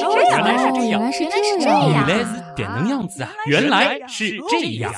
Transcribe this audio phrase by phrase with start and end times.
[0.00, 1.30] 是哦这样，原来是这原样来是这
[1.68, 3.30] 原，来是点能样子啊！
[3.46, 4.92] 原来是这样。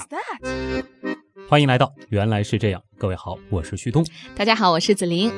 [1.49, 4.05] 欢迎来到原来是这样，各位好，我是旭东。
[4.37, 5.33] 大家好，我是子琳。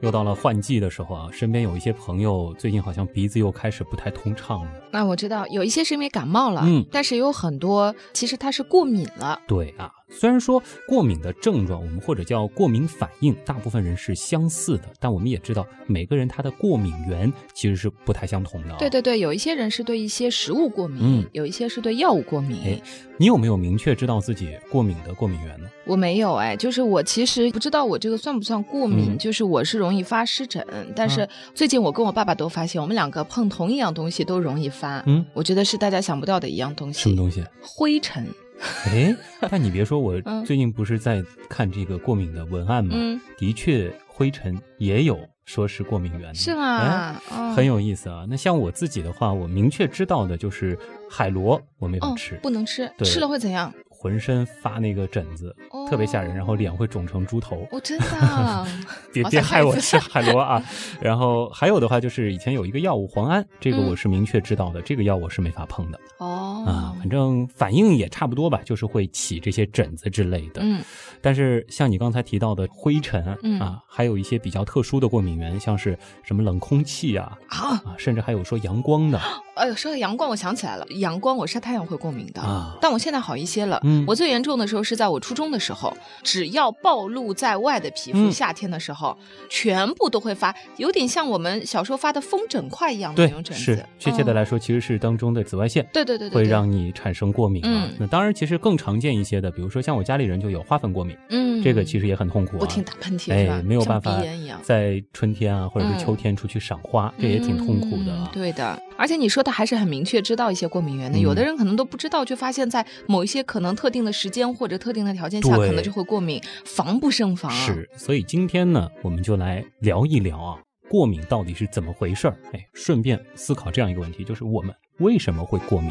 [0.00, 4.70] 又到了换季的时候啊，身边有一些朋友最近好像鼻子又开始不太通畅了。
[4.90, 9.40] 那我知道有一些是因为感冒了，嗯但是有很多其实他是过敏了。
[9.46, 18.76] 对啊，虽然说过敏的症状我们或者叫过敏反应，大部分人是相似的，但我们也知道每个人他的过敏源其实是不太相同的、啊。
[18.78, 22.60] 对对对，有一些人是对一些食物过敏，嗯有一些是对药物过敏。
[22.64, 22.82] 哎
[23.18, 25.68] 你有没有明确知道自己过敏的过敏源呢？
[25.84, 35.04] 我没有哎，就是我其实不知道我这个算不算过敏，嗯就是我是容易发湿疹，但是最近我跟我爸爸都发现，我们两个碰同一样东西都容易发。
[35.06, 37.00] 嗯，我觉得是大家想不到的一样东西。
[37.00, 37.44] 什么东西？
[37.62, 38.26] 灰尘。
[38.86, 39.14] 哎，
[39.50, 42.92] 但你别说，我嗯最近不是在看这个过敏的文案吗？
[42.96, 47.22] 嗯，的确，灰尘也有说是过敏源的，是哎吗？
[47.30, 48.24] 哦很有意思啊。
[48.28, 50.78] 那像我自己的话，我明确知道的就是
[51.10, 53.72] 海螺，我没法哦吃，，不能吃，对吃了会怎样？
[53.88, 57.68] 浑身发那个疹子，哦特别吓人，然后脸会肿成猪头。
[57.70, 58.66] 哦，真的啊
[59.12, 60.62] 别别 害我吃海螺啊！
[61.02, 66.96] 然后还有的话就是以前有一个药物磺胺，这个嗯我是明确知道的，这个药我是没法碰的哦啊。
[66.98, 70.62] 反正反应也差不多吧，就是会起这些疹子之类的。
[70.64, 70.80] 嗯
[71.20, 79.20] 但是像你刚才提到的灰尘嗯啊，还有一些比较特殊的过敏源，像是什么冷空气啊啊，啊，甚至还有说阳光的
[79.54, 82.78] 哎呦，说到阳光，我想起来了，阳光我晒太阳会过敏的，啊。
[82.80, 83.78] 但我现在好一些了。
[83.84, 85.81] 嗯我最严重的时候是在我初中的时候，
[86.22, 89.16] 只要暴露在外的皮肤，嗯夏天的时候，
[89.48, 93.86] 全部都会发，有点像我们小时候发的风疹块一样的对那种，疹是子。
[93.98, 95.88] 确切的嗯来说，其实是当中的紫外线。
[95.92, 97.88] 对对对对，对会让你产生过敏啊。
[97.88, 102.60] 嗯那当然，其实更常见一些的，比如说像我家里人就有花粉过敏，嗯，这个其实也很痛苦啊。
[102.60, 103.32] 不停打喷嚏？
[103.32, 104.60] 哎，没有办像法鼻炎一样。
[104.62, 111.18] 在春天啊，或者是嗯秋天出去赏花，这也挺痛苦的对的，而且你说的还是很明确，知道一些过敏源的。
[111.18, 117.50] 嗯有的人可能都不知道，就发现在某一些可能特定的时间或者特定的条件下，对可能就会过敏，防不胜防。
[117.50, 120.58] 啊是，所以今天呢，我们就来聊一聊啊，
[120.90, 122.36] 过敏到底是怎么回事儿？
[122.52, 125.90] 哎，顺便思考这样一个问题，就是我们为什么会过敏？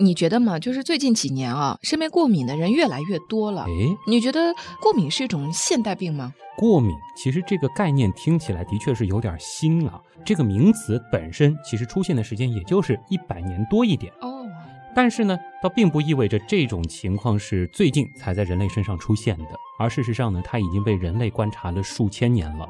[0.00, 0.60] 你觉得吗？
[0.60, 3.62] 就是最近几年啊，身边过敏的人越来越多了。
[3.62, 3.70] 哎，
[4.06, 6.32] 你觉得过敏是一种现代病吗？
[6.56, 10.00] 过敏其实这个概念听起来的确是有点新啊。
[10.24, 14.12] 这个名词本身其实出现的时间也就是一百年多一点。
[14.20, 14.27] 哦，
[14.94, 22.68] 但是呢，倒并不意味着这种情况是最近才在人类身上出现的，而事实上呢，它已经被人类观察了数千年了。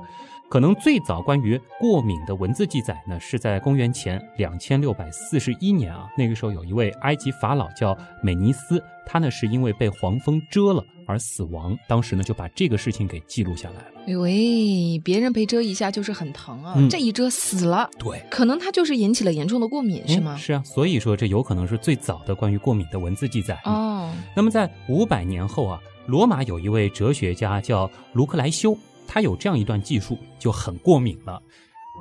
[0.50, 13.84] 可能最早关于过敏的文字记载呢，是在公元前两千六百四十一年啊，那个时候有一位埃及法老叫美尼斯，他呢是因为被黄蜂蛰了而死亡，当时呢就把这个事情给记录下来了。
[14.06, 20.34] 哎喂，别人被蛰一下就是很疼啊，嗯这一蛰死了，对，可能他就是引起了严重的过敏，是吗？
[20.34, 23.60] 嗯是啊，所以说这有可能是最早的关于过敏的文字记载。
[23.66, 28.74] 哦，那么在五百年后啊，罗马有一位哲学家叫卢克莱修，
[29.08, 31.42] 他有这样一段记述，就很过敏了。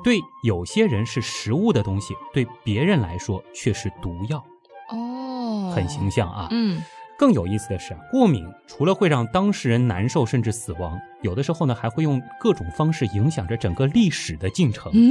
[0.04, 4.44] 对有些人是食物的东西，对别人来说却是毒药，
[4.90, 6.46] 哦，很形象啊。
[6.52, 6.80] 嗯，
[7.18, 14.92] 更有意思的是啊，过敏除了会让当事人难受甚至死亡，有的时候呢还会用各种方式影响着整个历史的进程。
[14.94, 15.10] 嗯，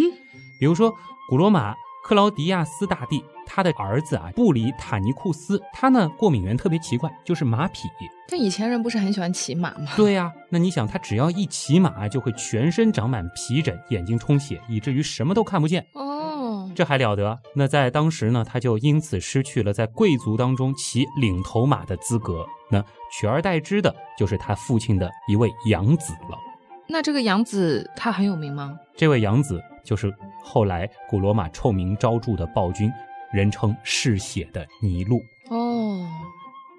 [0.58, 0.94] 比如说
[1.28, 1.75] 古罗马
[2.07, 7.90] 克劳迪亚斯大帝，他的儿子啊布里塔尼库斯，他呢过敏源特别奇怪，就是马匹。
[8.29, 9.91] 但以前人不是很喜欢骑马吗？
[9.97, 15.85] 对呀、那你想，他只要一骑马，就会全身长满皮疹，眼睛充血，以至于什么都看不见。
[15.96, 17.38] 哦，这还了得？
[17.53, 22.46] 那在当时呢，他就因此失去了在贵族当中骑领头马的资格。
[22.72, 22.81] 那
[23.12, 26.38] 取而代之的就是他父亲的一位养子了。
[26.88, 28.79] 那这个养子他很有名吗？
[28.96, 32.91] 这位养子就是后来古罗马臭名昭著的暴君，
[33.31, 35.23] 人称嗜血的尼禄。
[35.49, 36.05] 哦，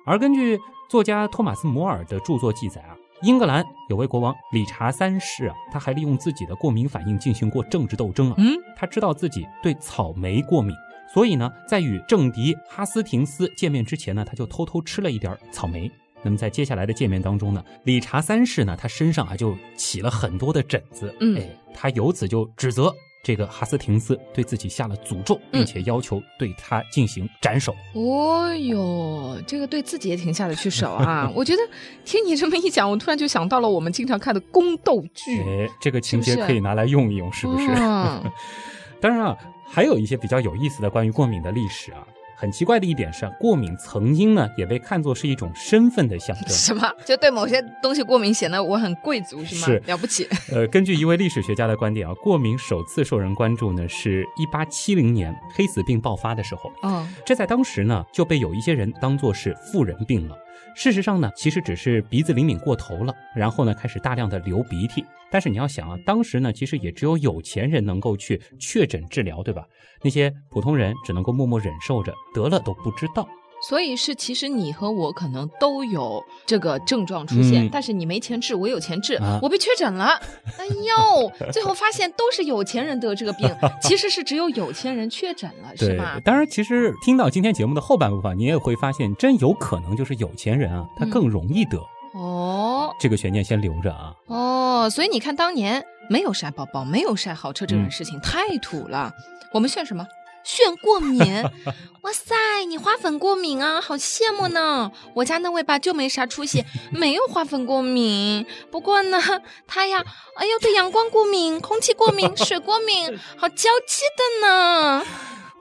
[0.05, 0.61] 而根据
[0.91, 8.35] 作家托马斯·摩尔的著作记载啊，英格兰有位国王理查三世啊，他还利用自己的过敏反应进行过政治斗争啊。
[8.37, 10.77] 嗯，他知道自己对草莓过敏，
[11.15, 15.91] 所以呢，在与政敌哈斯廷斯见面之前呢，他就偷偷吃了一点草莓。
[16.23, 27.75] 那么在接下来的见面当中呢，理查三世呢，他身上啊就起了很多的疹子，嗯哎，他由此就指责这个哈斯廷斯对自己下了诅咒，并且要求对他进行斩首。
[27.95, 31.31] 哦哟，这个对自己也挺下得去手啊！
[31.35, 31.63] 我觉得
[32.05, 35.41] 听你这么一讲，我突然就想到了我们经常看的宫斗剧。
[35.43, 37.69] 哎，这个情节可以拿来用一用，是不是？
[37.77, 38.23] 嗯
[39.01, 39.37] 当然啊，
[39.67, 42.07] 还有一些比较有意思的关于过敏的历史啊。
[42.41, 46.49] 很奇怪的一点是，过敏曾经呢也被看作是一种身份的象征。
[46.49, 46.89] 什么？
[47.05, 49.67] 就对某些东西过敏，显得我很贵族是吗？
[49.67, 50.29] 是了不起。
[50.53, 56.71] 呃，根据一位历史学家的观点啊，过敏首次受人关注呢，是一八七零年黑死病爆发的时候。
[56.83, 60.37] 哦，这在当时呢就被有一些人当作是富人病了。
[60.77, 65.05] 事实上呢，其实只是鼻子灵敏过头了，然后呢开始大量的流鼻涕。
[65.31, 69.65] 但是你要想啊，当时呢其实也只有有钱人能够去确诊治疗，对吧？
[70.03, 73.29] 那些普通人只能够默默忍受着，得了都不知道。
[73.61, 80.11] 所以是，其实你和我可能都有这个症状出现，嗯但是你没钱治，我有钱治，啊我被确诊了。
[80.57, 83.53] 哎呦， 最后发现都是有钱人得这个病，
[83.83, 86.21] 其实是只有有钱人确诊了，是对吧，？
[86.25, 91.85] 当然，其实听到今天节目的后半部分，你也会发现，真有可能就是有钱人啊，他嗯更容易得。
[92.15, 94.13] 哦这个悬念先留着啊。
[94.27, 99.13] 哦，所以你看，当年没有晒包包，没有晒豪车这嗯种事情、太土了。
[99.53, 100.07] 我们炫什么？
[100.45, 101.21] 炫过敏！
[102.03, 102.35] 哇塞，
[102.67, 104.91] 你花粉过敏啊，好羡慕呢！
[105.15, 108.47] 我家那位吧就没啥出息，没有花粉过敏。
[108.71, 109.21] 不过呢，
[109.67, 110.03] 他呀，
[110.37, 115.05] 哎呦，对阳光过敏、空气过敏、 水过敏，好娇气的呢。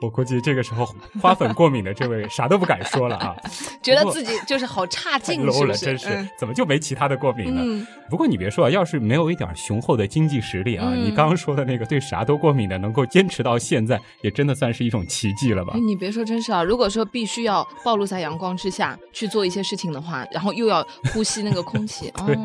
[0.00, 0.88] 我估计这个时候
[1.20, 3.34] 花粉过敏的这位啥都不敢说了啊，
[3.82, 5.74] 觉得自己就是好差太劲，low 了？
[5.74, 7.60] 真是、嗯怎么就没其他的过敏呢？
[7.64, 15.80] 嗯不过你别说啊，要是没有一点雄厚的经济实力啊，嗯你刚刚说的那个对啥都过敏的，能够坚持到现在，也真的算是一种奇迹了吧哎，？
[15.80, 16.62] 你别说，真是啊！
[16.62, 22.40] 如果说必须要暴露在阳光之下去做一些事情的话，然后又要呼吸那个空气， 对哦，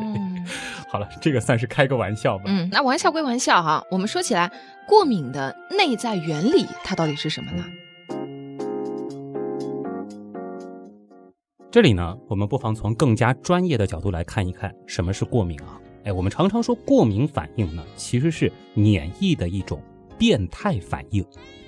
[0.90, 2.44] 好了，这个算是开个玩笑吧。
[2.48, 4.50] 嗯，那玩笑归玩笑哈，我们说起来，
[4.86, 7.64] 过敏的内在原理它到底是什么呢？
[11.70, 15.80] 这里呢，我们不妨从更加专业的角度来看一看什么是过敏啊。
[16.04, 19.82] 哎，我们常常说过敏反应呢，其实是免疫的一种
[20.18, 21.24] 变态反应。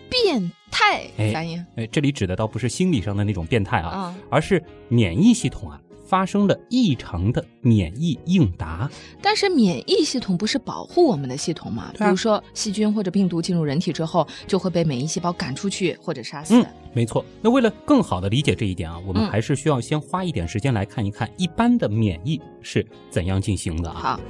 [0.08, 8.88] 变态哎反应哎，这里指的倒不是心理上的那种变态啊，啊，而是免疫系统啊发生了异常的免疫应答。
[9.20, 11.90] 但是免疫系统不是保护我们的系统吗？
[11.94, 16.54] 对啊比如说细菌或者病毒进入人体之后，就会被免疫细胞赶出去或者杀死。
[16.54, 17.24] 嗯，没错。
[17.42, 23.98] 那为了更好的理解这一点啊，我们嗯还是需要先花一点时间来看一看一般的免疫是怎样进行的啊。
[24.00, 24.20] 好，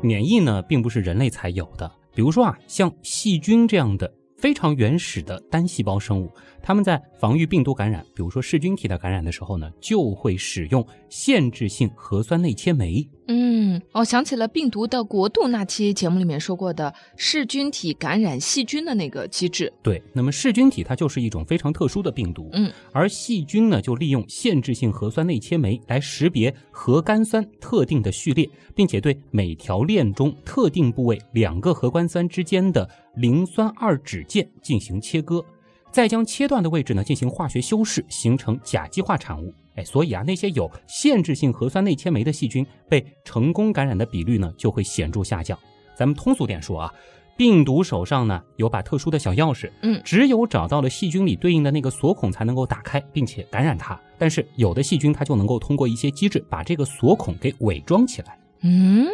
[0.00, 1.90] 免疫呢，并不是人类才有的。
[2.14, 6.30] 比如说啊，像细菌这样的非常原始的单细胞生物，
[6.62, 13.06] 它们在防御病毒感染，比如说噬菌体的感染的时候呢，就会使用限制性核酸内切酶。
[13.28, 19.72] 嗯，我想起了病毒的国度那期节目里面说过的噬菌体感染细菌的那个机制。
[19.82, 35.42] 对，那么噬菌体它就是一种非常特殊的病毒，嗯，而细菌呢就利用限制性核酸内切酶来识别核苷酸特定的序列，并且对每条链中特定部位两个核苷酸之间的磷酸二酯键进行切割，
[35.92, 39.54] 再将切断的位置呢进行化学修饰，形成甲基化产物。
[39.76, 45.58] 哎，所以啊，那些有限制性核酸内切酶的细菌被成功感染的比率呢就会显著下降。
[45.94, 46.92] 咱们通俗点说啊，
[47.36, 53.98] 病毒手上呢有把特殊的小钥匙，嗯只有找到了细菌里对应的那个锁孔才能够打开，并且感染它。
[54.18, 58.38] 但是有的细菌它就能够通过一些机制把这个锁孔给伪装起来。
[58.60, 59.06] 嗯，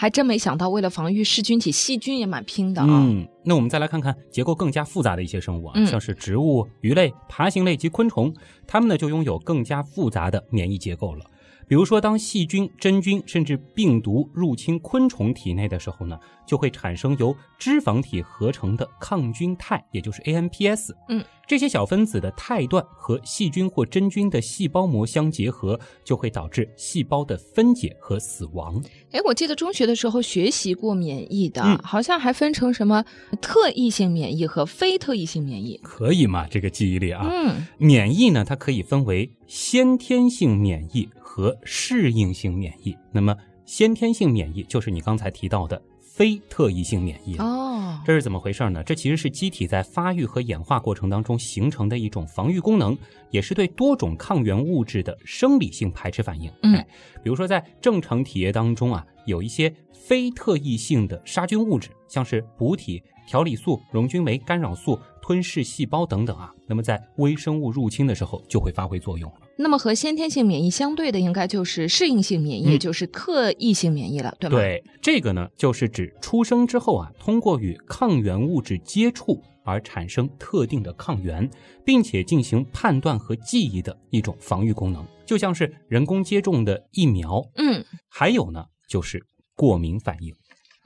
[0.00, 2.86] 还真没想到，为了防御噬菌体，细菌也蛮拼的啊。
[2.88, 8.32] 嗯，那我们再来看看结构更加复杂的一些生物啊，嗯像是植物、鱼类、爬行类及昆虫，
[8.66, 11.26] 它们呢就拥有更加复杂的免疫结构了。
[11.70, 20.90] 比如说，当细菌、真菌甚至病毒入侵昆虫体内的时候呢，就会产生由脂肪体合成的抗菌肽，也就是 AMPS。
[21.08, 28.82] 嗯，这些小分子的肽段和细菌或真菌的细胞膜相结合，就会导致细胞的分解和死亡。
[29.12, 33.04] 哎，我记得中学的时候学习过免疫的，嗯好像还分成什么
[33.40, 35.78] 特异性免疫和非特异性免疫。
[35.84, 36.48] 可以吗？
[36.50, 37.24] 这个记忆力啊。
[37.30, 42.96] 嗯，免疫呢，它可以分为先天性免疫和适应性免疫。
[43.12, 47.44] 那么，先天性免疫就是你刚才提到的非特异性免疫了。
[47.44, 48.82] 哦，这是怎么回事呢？
[48.82, 52.98] 这其实是机体在发育和演化过程当中形成的一种防御功能，
[53.30, 56.50] 也是对多种抗原物质的生理性排斥反应。
[56.64, 56.86] 嗯哎，
[57.22, 69.36] 比如说在正常体液当中啊，有一些非特异性的杀菌物质，像是补体、调理素、溶菌酶、干扰素、吞噬细胞等等啊，那么在微生物入侵的时候就会发挥作用了。
[69.60, 81.48] 那么和先天性免疫相对的，应该就是适应性免疫，就是特异性免疫了，对吗？，对，这个呢，就是指出生之后啊，通过与抗原物质接触而产生特定的抗原，
[81.84, 87.42] 并且进行判断和记忆的一种防御功能，就像是人工接种的疫苗。
[87.56, 89.22] 嗯，还有呢，就是
[89.54, 90.34] 过敏反应。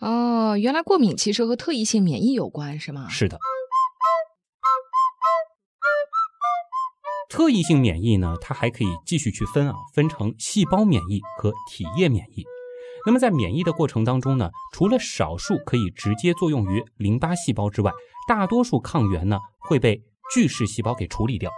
[0.01, 3.09] 哦，原来过敏其实和特异性免疫有关，是吗？
[3.09, 3.39] 是的。
[7.29, 12.45] 特异性免疫呢，它还可以继续去分啊，分成细胞免疫和体液免疫。
[13.07, 17.93] 那么在免疫的过程当中呢，除了少数可以直接作用于淋巴细胞之外，
[18.27, 19.39] 大多数抗原呢
[19.69, 20.03] 会被
[20.33, 21.51] 巨噬细胞给处理掉。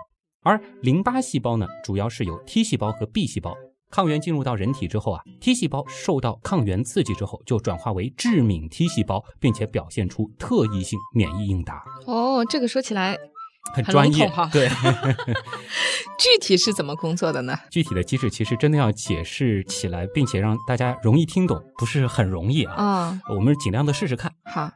[0.43, 3.55] 而淋巴细胞呢，主要是有 T 细胞和 B 细胞。
[3.89, 11.85] 抗原进入到人体之后啊，T 细胞受到抗原刺激之后，就转化为致敏 T 细胞，并且表现出特异性免疫应答。
[12.07, 13.17] 哦，这个说起来
[13.73, 14.31] 很专业。
[14.53, 14.69] 对，
[16.19, 17.59] 具体是怎么工作的呢？
[17.71, 22.75] 具体的机制其实真的要解释起来，并且让大家容易听懂，不是很容易啊。
[22.75, 24.33] 啊，我们尽量的试试看。
[24.45, 24.73] 好。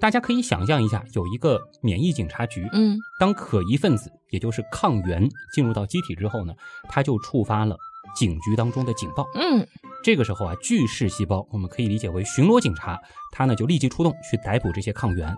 [0.00, 2.68] 大家可以想象一下，有一个免疫警察局。
[2.74, 6.52] 嗯，当可疑分子，也就是抗原进入到机体之后呢，
[6.90, 7.74] 它就触发了
[8.14, 9.26] 警局当中的警报。
[9.34, 9.66] 嗯，
[10.04, 13.00] 这个时候啊，巨噬细胞我们可以理解为巡逻警察，
[13.32, 15.34] 它呢就立即出动去逮捕这些抗原。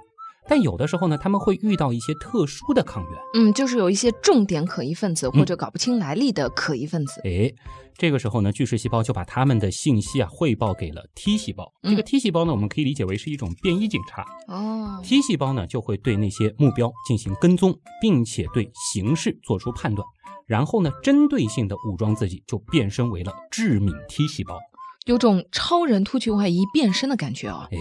[0.48, 7.20] 但有的时候呢，他们会遇到一些特殊的抗原，嗯，就是有一些重点可疑分子或者搞不清来历的可疑分子。
[7.24, 7.52] 哎，
[7.96, 11.72] 这个时候呢，巨噬细胞就把他们的信息啊汇报给了 T 细胞。
[11.84, 14.24] 这个 T 细胞呢，我们可以理解为是一种便衣警察。
[14.48, 20.06] 哦，T 细胞呢就会对那些目标进行跟踪，并且对形势做出判断，
[20.46, 24.58] 然后呢，针对性的武装自己，就变身为了致敏 T 细胞。
[25.06, 27.68] 有种超人突去外衣变身的感觉哦。
[27.70, 27.78] 哎，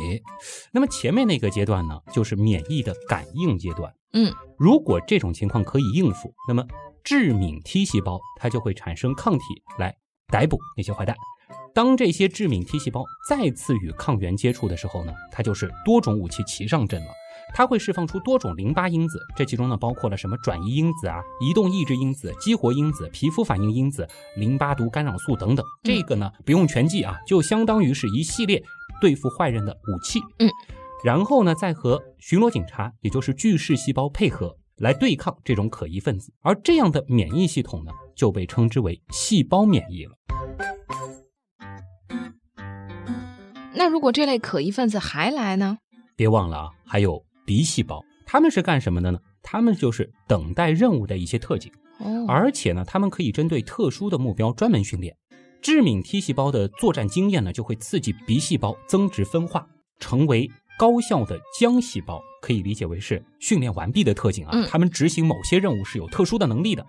[0.71, 3.93] 那么前面那个阶段呢，就是免疫的感应阶段。
[4.13, 6.63] 嗯，如果这种情况可以应付，那么
[7.03, 9.39] 致敏 T 细胞它就会产生抗体
[9.79, 9.95] 来
[10.27, 11.15] 逮捕那些坏蛋。
[11.73, 17.07] 当这些致敏 T 细胞再次与抗原接触的时候呢，它就是多种武器齐上阵了。
[17.57, 25.65] 它会释放出多种淋巴因子，这其中呢包括了什么转移因子啊、移动抑制因子、激活因子、皮肤反应因子、淋巴毒干扰素等等。
[25.81, 28.61] 这个呢不用全记啊，就相当于是一系列
[28.99, 30.19] 对付坏人的武器。
[30.39, 30.49] 嗯，
[31.01, 40.11] 然后呢再和巡逻警察，也就是巨噬细胞配合来对抗这种可疑分子，而这样的免疫系统呢就被称之为细胞免疫了。
[43.73, 45.77] 那如果这类可疑分子还来呢？
[46.17, 47.24] 别忘了啊，还有。
[47.45, 49.19] B 细胞，他们是干什么的呢？
[49.41, 55.15] 他们就是等待任务的一些特警，哦，而且呢，他们可以针对特殊的目标专门训练。
[55.61, 59.67] 致敏 T 细胞的作战经验呢，就会刺激 B 细胞增殖分化，
[59.99, 64.65] 成为高效的浆细胞，可以理解为是训练完毕的特警啊。
[64.67, 66.85] 他们执行某些任务是有特殊的能力的，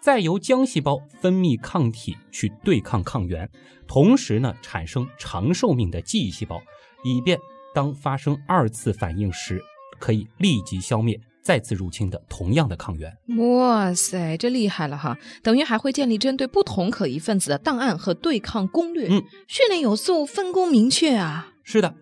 [0.00, 3.50] 再由浆细胞分泌抗体去对抗抗原，
[3.86, 6.62] 同时呢，产生长寿命的记忆细胞，
[7.02, 7.38] 以便
[7.74, 9.60] 当发生二次反应时。
[10.04, 13.10] 可以立即消灭再次入侵的同样的抗原。
[13.38, 15.16] 哇塞，这厉害了哈！
[15.42, 19.08] 等于还会建立针对不同可疑分子的档案和对抗攻略。
[19.08, 21.48] 嗯，训练有素，分工明确啊。
[21.62, 21.94] 是的，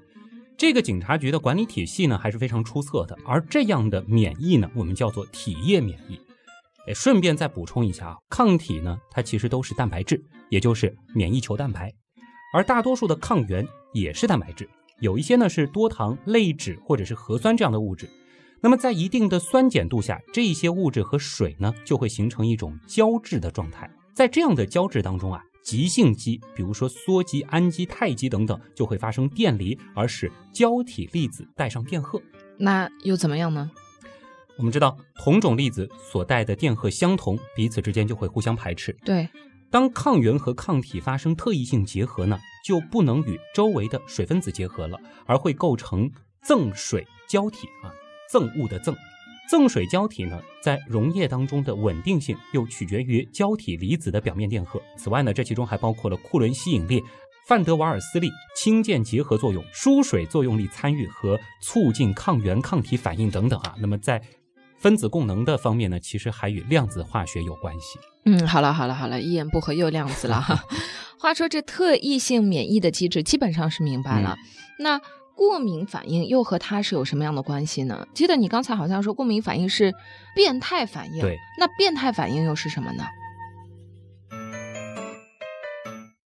[0.56, 3.16] 这个警察局的管理体系呢还是非常出色的。
[3.24, 6.18] 而这样的免疫呢，我们叫做体液免疫。
[6.88, 11.92] 哎，顺便再补充一下啊，抗体呢，它其实都是蛋白质，也就是免疫球蛋白，
[12.52, 14.68] 而大多数的抗原也是蛋白质。
[15.02, 18.08] 有一些呢是多糖类脂或者是核酸这样的物质，
[18.60, 23.90] 那么在一定的酸碱度下，这一些物质和水呢就会形成一种胶质的状态。
[24.14, 32.22] 在这样的胶质当中啊，极性基，比如说羧基、氨基、肽基等等，就会发生电离，而使胶体粒子带上电荷。
[32.56, 33.68] 那又怎么样呢？
[34.56, 38.96] 我们知道，同种粒子所带的电荷相同，彼此之间就会互相排斥。
[39.04, 39.28] 对。
[39.68, 46.10] 当抗原和抗体发生特异性结合呢，就不能与周围的水分子结合了，而会构成
[46.42, 47.92] 赠水胶体啊，
[48.30, 48.94] 赠物的赠。
[49.50, 54.80] 赠水胶体呢，在溶液当中的稳定性又取决于胶体离子的表面电荷。
[54.96, 57.02] 此外呢，这其中还包括了库伦吸引力、
[57.46, 63.74] 范德瓦尔斯力、氢键结合作用、疏水作用力参与和促进抗原抗体反应等等啊。
[63.78, 64.22] 那么在
[64.82, 68.00] 分子供能的方面呢，其实还与量子化学有关系。
[68.24, 70.64] 嗯，好了好了好了，一言不合又量子了哈。
[71.20, 74.36] 话说这特异性免疫的机制基本上是明白了，
[74.80, 75.00] 那
[75.36, 78.06] 过敏反应又和它是有什么样的关系呢？
[78.12, 79.94] 记得你刚才好像说过敏反应是
[80.34, 83.04] 变态反应，对，那变态反应又是什么呢？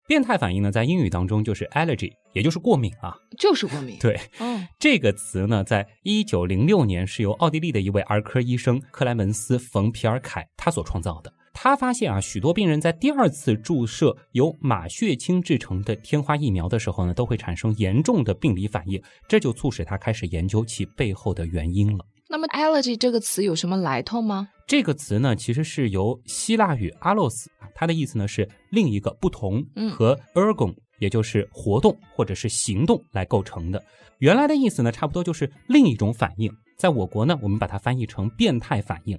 [0.07, 3.97] 变态反应呢，在英语当中就是 allergy，也就是过敏啊，就是过敏。
[4.01, 11.33] 对，哦，这个词呢，在一九零六年是由奥地利的一位儿科医生克莱门斯·冯·皮尔凯他所创造的。
[11.53, 22.05] 他发现啊，许多病人在第二次注射由马血清制成的天花疫苗的时候呢，都会产生严重的病理反应，这就促使他开始研究其背后的原因了。
[22.29, 24.49] 那么 allergy 这个词有什么来头吗？
[24.67, 33.81] 这个词呢，其实是由希腊语 alos，它的意思呢是另一个不同，和 ergon，也就是活动或者是行动来构成的。
[34.19, 36.51] 原来的意思呢，差不多就是另一种反应。
[36.77, 39.17] 在我国呢，我们把它翻译成变态反应。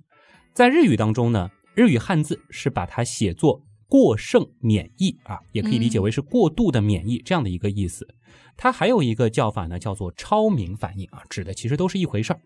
[0.52, 8.07] 在日语当中呢，日语汉字是把它写作过剩免疫啊，也可以理解为是过度的免疫这样的一个意思。
[8.55, 12.40] 它还有一个叫法呢，叫做超敏反应啊，指的其实都是一回事儿。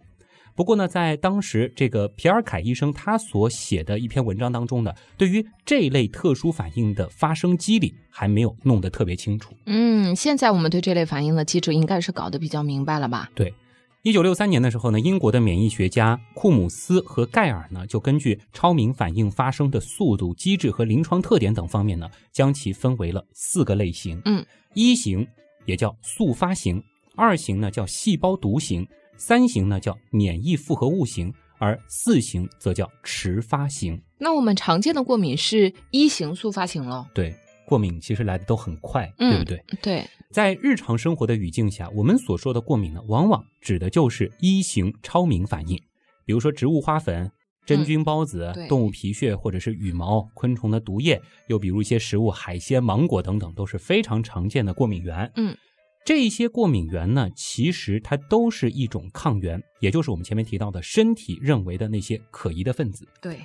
[0.55, 9.55] 不过呢，在当时这个皮尔凯医生他所写的一篇文章当中呢，对于这类特殊反应的发生机理还没有弄得特别清楚。
[9.65, 13.31] 嗯，现在我们对这类反应的机制应该是搞得比较明白了吧？
[13.35, 13.55] 对，
[14.03, 24.21] 一九六三年的时候呢，英国的免疫学家库姆斯和盖尔呢，就根据超敏反应发生的速度、机制和临床特点等方面呢，将其分为了四个类型。
[24.27, 24.45] 嗯，
[24.75, 25.27] 一型
[25.65, 26.83] 也叫速发型，
[27.17, 28.87] 二型呢叫细胞毒型。
[29.17, 34.01] 三型呢叫免疫复合物型，而四型则叫迟发型。
[34.19, 37.09] 那我们常见的过敏是一型速发型了？
[37.15, 37.35] 对，
[37.67, 39.65] 过敏其实来的都很快，嗯对不对？
[39.81, 45.77] 对，在日常生活的语境下，我们所说的过敏呢，往往指的就是一型超敏反应，
[46.25, 47.31] 比如说植物花粉、
[47.65, 55.31] 真菌孢子、对动物皮屑或者是羽毛、昆虫的毒液，又比如一些食物、海鲜、芒果等等，都是非常常见的过敏源。
[55.37, 55.57] 嗯，
[56.05, 63.07] 这些过敏原呢，其实它都是一种抗原，也就是我们前面提到的身体认为的那些可疑的分子。
[63.21, 63.39] 对，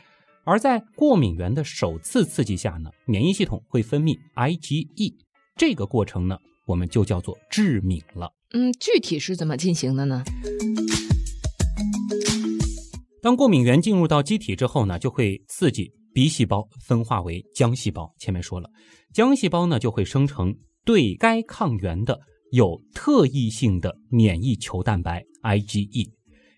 [0.44, 5.14] 而在过敏源的首次刺激下呢，免疫系统会分泌 IgE，
[5.56, 6.36] 这个过程呢，
[6.66, 8.34] 我们就叫做致敏了。
[8.54, 10.24] 嗯，具体是怎么进行的呢？
[13.22, 18.12] 当过敏原进入到机体之后呢，就会刺激 B 细胞分化为浆细胞。
[18.18, 18.68] 前面说了，
[19.14, 22.20] 浆细胞呢就会生成对该抗原的
[22.52, 26.12] 有特异性的免疫球蛋白 IgE。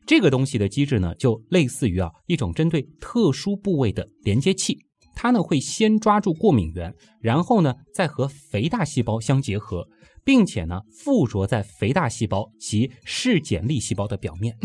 [0.05, 4.77] 这个东西的机制呢，就类似于啊一种针对特殊部位的连接器，
[5.15, 6.91] 它呢会先抓住过敏源，
[7.22, 9.88] 然后呢再和肥大细胞相结合，
[10.24, 14.58] 并且呢附着在肥大细胞及嗜碱粒细胞的表面。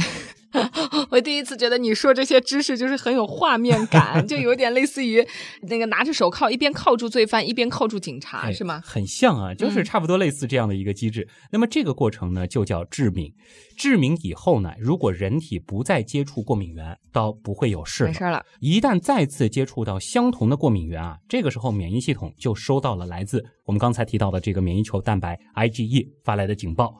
[1.11, 5.27] 我第一次觉得你说这些知识就是很有画面感，就有点类似于
[5.63, 8.81] 那个拿着手铐一边铐住罪犯一边铐住警察，哎是吗？
[8.85, 11.29] 很像啊，就是嗯差不多类似这样的一个机制。
[11.51, 13.33] 那么这个过程呢，就叫致敏。
[13.77, 18.11] 致敏以后呢，如果人体不再接触过敏源，倒不会有事了。
[18.11, 18.45] 没事了。
[18.61, 26.95] 一旦再次接触到相同的过敏源啊，这个时候免疫系统就收到了来自我们刚才提到的这个免疫球蛋白 IgE 发来的警报，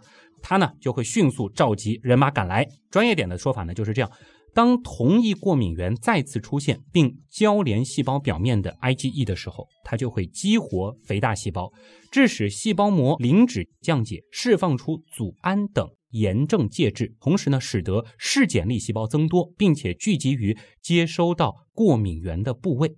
[0.47, 2.69] 它呢就会迅速召集人马赶来。
[2.91, 4.11] 专业点的说法呢就是这样：
[4.53, 11.73] 当同一过敏源再次出现并交联细胞表面的 IgE 的时候，它就会激活肥大细胞，
[12.13, 15.89] 致使细胞膜磷脂降解，释放出组胺等。
[16.11, 22.95] 炎症介质，同时呢，使得嗜碱粒细胞增多，并且聚集于接收到过敏源的部位。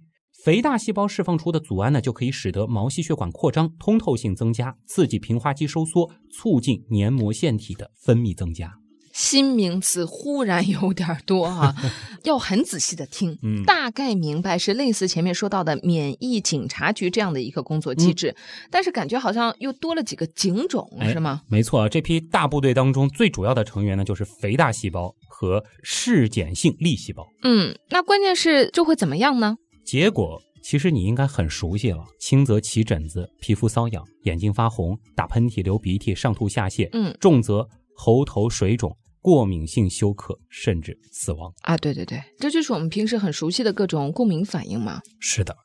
[0.46, 8.72] 肥大细胞释放出的组胺呢，就可以使得毛细血管扩张、通透性增加，刺激平滑肌收缩，促进黏膜腺体的分泌增加。
[9.12, 11.74] 新名词忽然有点多啊，
[12.22, 13.36] 要很仔细的听。
[13.42, 18.36] 嗯大概明白是类似前面说到的免疫警察局这样的一个工作机制，
[18.70, 21.42] 但是感觉好像又多了几个警种，哎是吗？
[21.48, 27.26] 没错，这批大部队当中最主要的成员呢，就是肥大细胞和嗜碱性粒细胞。
[27.42, 29.56] 嗯，那关键是就会怎么样呢？
[29.86, 41.52] 结果其实你应该很熟悉了，轻则起疹子、皮肤瘙痒、眼睛发红、打喷嚏、流鼻涕、上吐下泻；嗯重则喉头水肿、过敏性休克，甚至死亡。
[41.62, 45.00] 啊，对对对，这就是我们平时很熟悉的各种过敏反应嘛。
[45.20, 45.56] 是的，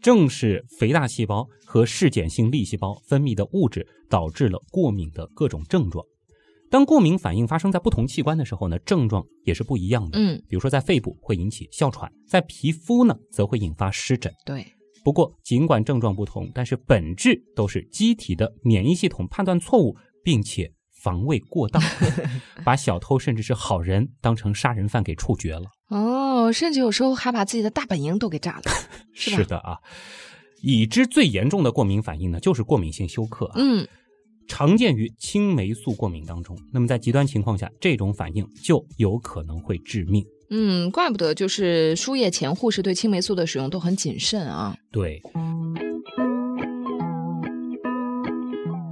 [0.00, 6.02] 正是肥大细胞和嗜碱性粒细胞分泌的物质导致了过敏的各种症状。
[6.70, 10.18] 当过敏反应发生在不同器官的时候呢，症状也是不一样的。
[10.18, 14.32] 嗯，比如说在肺部会引起哮喘，在皮肤呢则会引发湿疹。
[14.44, 14.66] 对，
[15.04, 21.82] 不过尽管症状不同，但是本质都是机体的免疫系统判断错误，并且防卫过当，
[22.64, 25.70] 把小偷甚至是好人当成杀人犯给处决了。
[25.88, 28.62] 哦，甚至有时候还把自己的大本营都给炸了。
[29.12, 29.78] 是 是的啊，
[30.62, 33.54] 已知最严重的过敏反应呢，就是过敏性休克啊。
[33.56, 33.86] 嗯，
[34.46, 36.56] 常见于青霉素过敏当中。
[36.72, 40.24] 那么在极端情况下，这种反应就有可能会致命。
[40.50, 44.76] 嗯，怪不得就是输液前护士对青霉素的使用都很谨慎啊。
[44.92, 45.20] 对。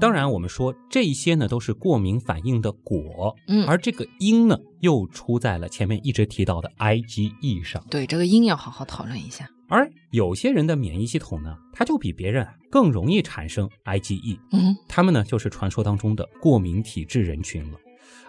[0.00, 7.82] 当然，我们说这些呢都是过敏反应的果，嗯而这个因呢又出在了前面一直提到的 IgE 上。
[7.88, 9.48] 对，这个因要好好讨论一下。
[9.68, 17.78] 而有些人的免疫系统呢，它就比别人啊更容易产生 IgE，嗯，他们呢就是传说当中的过敏体质人群了。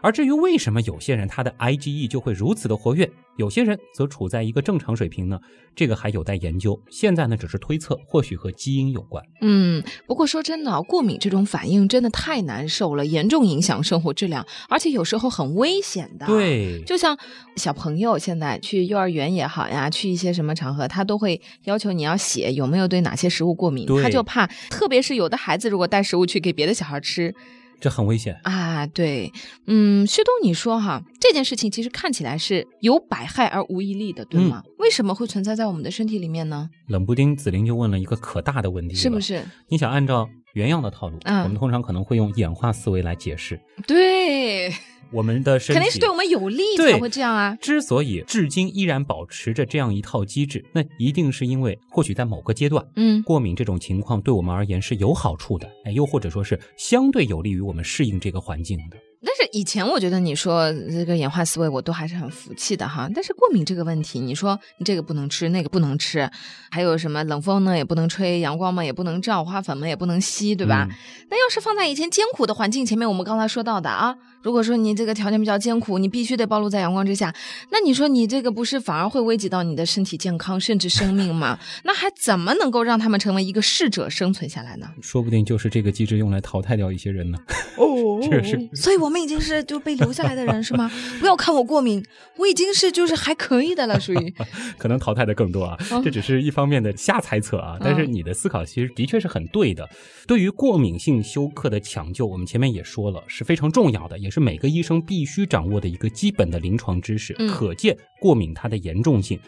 [0.06, 5.40] 而至于为什么有些人他的 IgE 就会如此的活跃，有些人则处在一个正常水平呢？
[5.76, 6.80] 这个还有待研究。
[6.92, 9.26] 现在呢，只是推测，或许和基因有关。
[9.42, 16.28] 嗯，不过说真的，过敏这种反应真的太难受了，严重影响生活质量，而且有时候很危险的。
[16.28, 17.18] 对，就像
[17.56, 27.34] 小朋友现在去幼儿园也好呀，去一些什么场合，他都会要求你要写有没有对哪些食物过敏，他就怕，特别是有的孩子如果带食物去给别的小孩吃。
[27.80, 28.86] 这很危险啊！
[28.88, 29.32] 对，
[29.68, 34.64] 嗯，旭东，你说哈，这件事情其实看起来是有百害而无一利的，对吗？
[34.80, 36.70] 为什么会存在在我们的身体里面呢？
[36.88, 39.44] 冷不丁，紫菱就问了一个可大的问题，是不是？
[39.68, 43.60] 你想按照原样的套路，我们通常可能会用演化思维来解释。
[43.86, 44.72] 对。
[45.12, 47.58] 我们的身体肯定是对我们有利才会这样啊！
[47.62, 58.98] 之所以至今依然保持着这样一套机制，那一定是因为或许在某个阶段，嗯，过敏这种情况对我们而言是有好处的，哎，又或者说是相对有利于我们适应这个环境的。
[59.24, 63.10] 但是以前我觉得你说这个演化思维，我都还是很服气的哈。
[63.14, 66.30] 但是过敏这个问题，你说你这个不能吃，那个不能吃，
[66.70, 70.88] 还有什么冷风呢也不能吹，阳光嘛也不能照，花粉嘛也不能吸，对吧？
[71.30, 77.34] 那要是放在以前艰苦的环境，前面我们刚才说到的啊，如果说你这个条件比较艰苦，你必须得暴露在阳光之下，
[77.72, 81.58] 那你说你这个不是反而会危及到你的身体健康甚至生命吗？
[81.84, 84.88] 那还怎么能够让他们成为一个适者生存下来呢？
[85.02, 87.40] 说不定就是这个机制用来淘汰掉一些人呢。
[87.78, 89.15] 哦，确实，所以我们。
[89.16, 90.92] 我们已经是就被留下来的人是吗？
[91.22, 94.36] 不要看我过敏，我已经是就是还可以的了，属于
[94.78, 95.78] 可能淘汰的更多啊。
[96.04, 99.88] 这只是一方面的瞎猜测啊，但是你的思考其实的确是很对的。
[100.28, 107.34] 对于过敏性休克的抢救，我们前面也说了是非常重要的，也是每个医生必须掌握的一个基本的临床知识。
[107.48, 109.40] 可见过敏它的严重性，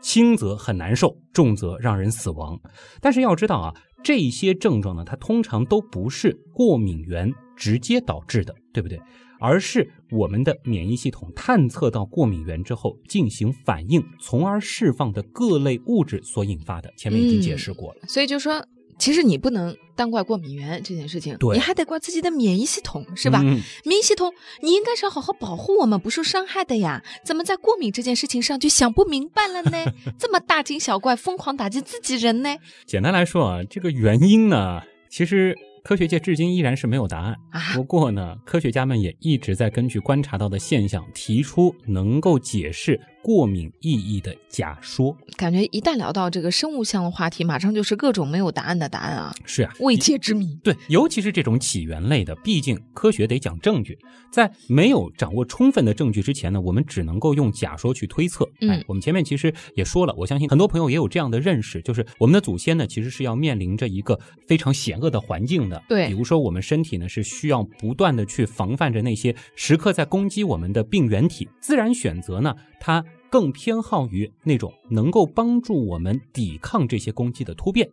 [0.00, 2.58] 轻则很难受，重则让人死亡。
[3.02, 7.30] 但是要知道啊，这些症状呢，它通常都不是过敏源。
[7.60, 9.00] 直接导致的，对不对？
[9.42, 16.92] 而是我们的免疫系统探测到过敏源之后进行反应，从而释放的各类物质所引发的。
[16.94, 18.00] 前面已经解释过了。
[18.06, 18.62] 所以就说，
[18.98, 23.40] 其实你不能单怪过敏源这件事情，你还得怪自己的免疫系统，是吧？
[23.42, 24.30] 免疫系统，
[24.62, 27.02] 你应该是要好好保护我们不受伤害的呀。
[27.24, 29.90] 怎么在过敏这件事情上就想不明白了呢？
[30.20, 32.54] 这么大惊小怪，疯狂打击自己人呢？
[32.84, 35.56] 简单来说啊，这个原因呢，其实。
[35.82, 37.36] 科学界至今依然是没有答案。
[37.74, 43.00] 不过呢，科学家们也一直在根据观察到的现象，提出能够解释。
[43.22, 49.34] 过敏意义的假说，感觉一旦聊到这个生物相的话题，马上就是各种没有答案的答案啊！
[49.44, 50.58] 是啊，未解之谜。
[50.62, 53.98] 对，尤其是这种起源类的，毕竟科学得讲证据，
[54.32, 58.48] 在没有掌握充分的证据之前呢，我们只能够用假说去推测。
[58.60, 65.82] 哎，我们前面其实也说了，我相信很多朋友也有这样的认识，就是我们的祖先呢，其实是要面临着一个非常险恶的环境的。
[65.88, 73.04] 对，比如说我们身体呢，是需要不断的去防范着那些时刻在攻击我们的病原体，自然选择呢，它。
[73.32, 77.88] 更偏好于那种能够帮助我们抵抗这些攻击的突变，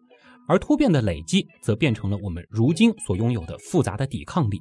[0.47, 4.59] 而突变的累积则变成了我们如今所拥有的复杂的抵抗力。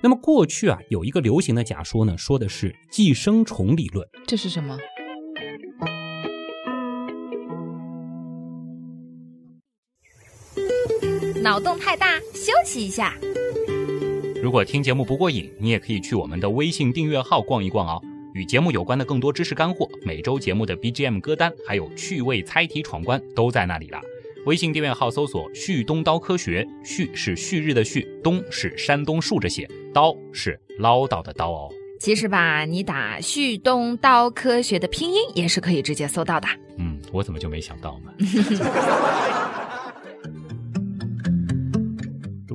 [0.00, 4.08] 那么过去啊，有一个流行的假说呢，说的是寄生虫理论。
[4.24, 4.78] 这是什么？
[11.42, 13.18] 脑洞太大，休息一下。
[14.40, 18.00] 如果听节目不过瘾，你也可以去我们的微信订阅号逛一逛哦。
[18.34, 24.00] 与节目有关的更多知识干货，每周节目的 BGM 歌单，还有趣味猜题闯关都在那里了。
[24.44, 31.72] 微信订阅号搜索“旭东刀科学”，旭是旭日的旭，东是山东竖着写，刀是唠叨的刀哦。
[32.00, 36.48] 其实吧，你打“旭东刀科学”的拼音也是可以直接搜到的。
[36.78, 38.12] 嗯，我怎么就没想到呢？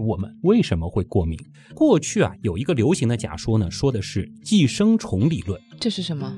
[0.10, 1.38] 我们为什么会过敏？
[1.76, 5.62] 过去啊，有一个流行的假说呢，说的是寄生虫理论。
[5.80, 6.36] 这是什么？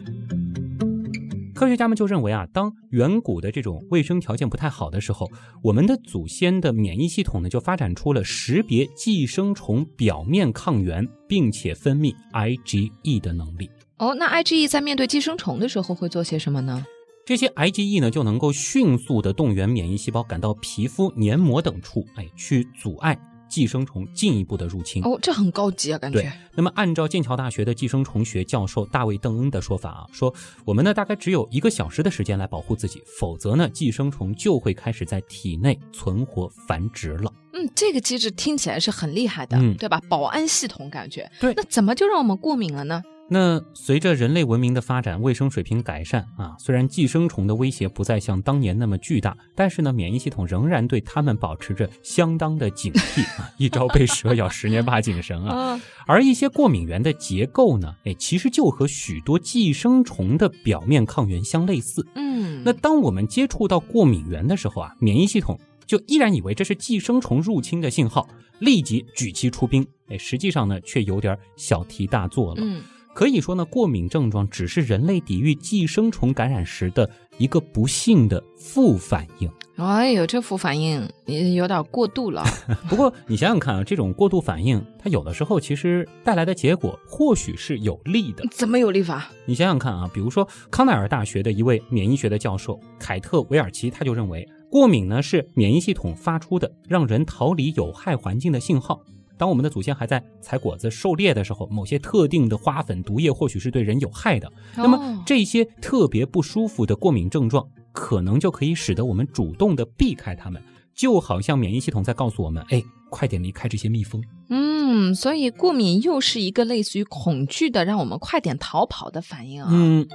[1.55, 5.31] 科学家们就认为啊，当远古的这种卫生条件不太好的时候，
[5.63, 13.69] 我们的祖先的免疫系统呢，就发展出了识别寄生虫表面抗原，并且分泌 IgE 的能力。
[13.99, 16.85] 哦，那 IgE 在面对寄生虫的时候会做些什么呢？
[17.25, 23.17] 这些 IgE 呢，就能够迅速的动员免疫细胞赶到皮肤、黏膜等处，哎，去阻碍。
[23.51, 26.21] 寄生虫进一步的入侵哦，这很高级啊，感觉。
[26.21, 30.33] 对，那么按照剑桥大学的寄生虫学教授大卫邓恩的说法啊，说
[30.63, 37.31] 我们呢大概只有一个小时的时间来保护自己，否则呢寄生虫就会开始在体内存活繁殖了。
[37.53, 40.01] 嗯，这个机制听起来是很厉害的，对吧？
[40.07, 41.29] 保安系统感觉。
[41.39, 43.03] 对，那怎么就让我们过敏了呢？
[43.33, 55.55] 那随着人类文明的发展，卫生水平改善啊，虽然寄生虫的威胁不再像当年那么巨大，但是呢，免疫系统仍然对它们保持着相当的警惕啊， 一朝被蛇咬，十年怕井绳啊。
[55.55, 62.05] 啊， 而一些过敏源的结构呢，哎，其实就和许多寄生虫的表面抗原相类似。
[62.15, 68.27] 嗯，那当我们接触到过敏源的时候啊，免疫系统就依然以为这是寄生虫入侵的信号，
[68.59, 69.87] 立即举旗出兵。
[70.09, 72.61] 哎，实际上呢，却有点小题大做了。
[72.61, 72.81] 嗯，
[73.13, 79.51] 可以说呢，过敏症状只是人类抵御寄生虫感染时的一个不幸的副反应。
[79.77, 82.43] 哎呦，这副反应也有点过度了。
[82.87, 88.45] 不过你想想看啊，这种过度反应，它有的时候其实带来的结果或许是有利的。
[88.51, 89.29] 怎么有利法？
[89.45, 99.01] 你想想看啊，比如说康奈尔大学的一位免疫学的教授凯特·维尔奇，他就认为过敏呢是免疫系统发出的让人逃离有害环境的信号。
[99.41, 104.47] 当我们的祖先还在采果子、狩猎的时候，某些特定的花粉毒液或许是对人有害的。
[104.75, 110.61] 那么哦这些特别不舒服的过敏症状，可能就可以使得我们主动的避开它们，
[110.93, 114.23] 就好像免疫系统在告诉我们：哎，快点离开这些蜜蜂。
[114.49, 119.69] 嗯，所以过敏又是一个类似于恐惧的，让我们快点逃跑的反应啊。
[119.71, 120.07] 嗯，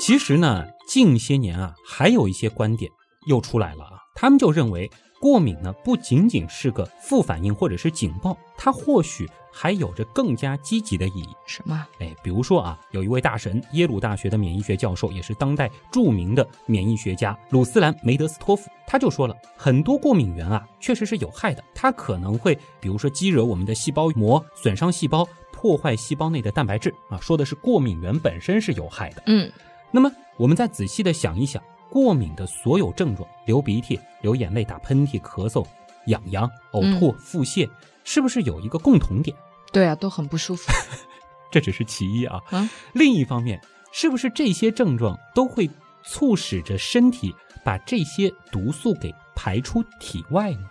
[0.00, 2.90] 其实呢，近些年啊，还有一些观点
[3.28, 11.28] 又出来了啊，他们就认为过敏呢不仅仅是个副反应或者是警报，它或许还有着更加积极的意义。
[11.46, 11.86] 什么？
[11.98, 29.22] 哎，比如说啊，有一位大神，耶鲁大学的免疫学教授，也是当代著名的免疫学家鲁斯兰梅德斯托夫，他就说了，很多过敏源啊，确实是有害的，它可能会，比如说激惹我们的细胞膜，损伤细胞，破坏细胞内的蛋白质啊，说的是过敏源本身是有害的。
[29.26, 29.50] 嗯，
[29.90, 35.66] 那么我们再仔细的想一想，过敏的所有症状，流鼻涕、流眼泪、打喷嚏、咳嗽、
[36.06, 37.68] 痒痒、呕吐、腹泻，
[38.04, 39.36] 是不是有一个共同点？
[39.72, 40.72] 对啊，都很不舒服。
[41.50, 42.40] 这只是其一啊。
[42.50, 43.60] 嗯另一方面，
[43.92, 45.70] 是不是这些症状都会
[46.02, 50.70] 促使着身体把这些毒素给排出体外呢？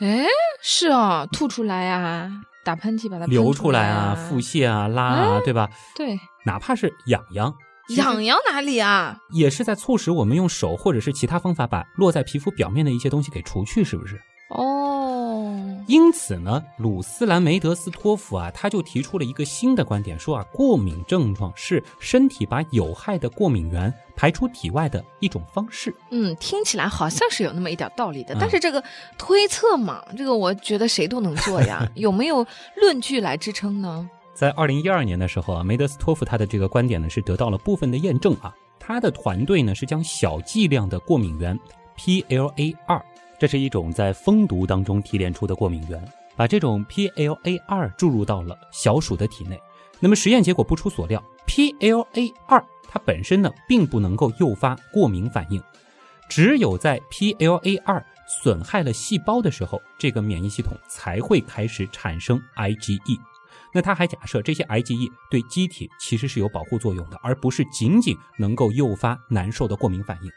[0.00, 0.26] 哎，
[0.62, 2.30] 是哦，吐出来啊，
[2.64, 5.68] 打喷嚏把它喷流出出来啊，啊，腹泻啊，拉啊，对吧？
[5.96, 7.54] 对，哪怕是痒痒，
[7.96, 9.18] 痒痒哪里啊？
[9.32, 14.20] 也是在促使我们用手或者是其他方法把落在皮肤表面的一些东西给除去，是不是？
[14.50, 15.54] 哦，
[15.86, 25.94] 因此呢，鲁斯兰梅德斯托夫啊，他就提出了一个新的观点，说啊，过敏症状是身体把有害的过敏源排出体外的一种方式。
[26.10, 28.82] 嗯，听起来好像是有那么一点道理的，嗯但是这个
[29.16, 34.10] 推测嘛，这个我觉得谁都能做呀， 有没有论据来支撑呢？
[34.32, 38.54] 在二零一二年的时候啊，梅德斯托夫他的这个观点呢是得到了部分的验证啊。
[38.78, 41.58] 他的团队呢是将小剂量的过敏原
[41.96, 43.04] PLA 二，
[43.38, 46.02] 这是一种在蜂毒当中提炼出的过敏原，
[46.34, 49.60] 把这种 PLA 二注入到了小鼠的体内。
[50.00, 55.62] 那么实验结果不出所料，PLA 二它本身呢并不能够诱发过敏反应，
[56.28, 63.20] 只有在 PLA 二损害了细胞的时候，这个免疫系统才会开始产生 IgE。
[63.72, 70.30] 那他还假设这些 IgE 对机体其实是有保护作用的，而不是仅仅能够诱发难受的过敏反应。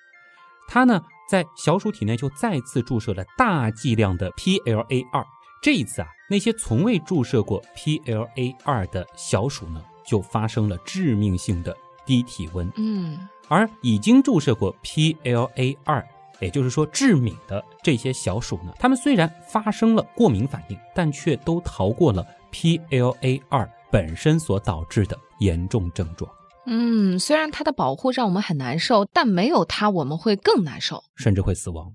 [0.67, 5.25] 他呢，在小鼠体内就再次注射了大剂量的 PLA 二。
[5.61, 12.69] 这一次啊，那些从未注射过 PLA 二的小鼠呢，就发生了致命性的低体温。
[12.75, 16.05] 嗯，而已经注射过 PLA 二，
[16.43, 26.29] 也就是说致敏的这些小鼠呢，它们虽然发生了过敏反应，但却都逃过了 PLA 二本身所导致的严重症状，
[26.65, 31.01] 嗯，虽然它的保护让我们很难受，但没有它我们会更难受。
[31.15, 31.91] 甚至会死亡。